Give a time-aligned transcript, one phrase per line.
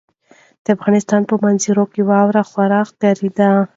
[0.63, 3.49] د افغانستان په منظره کې واوره خورا ښکاره ده.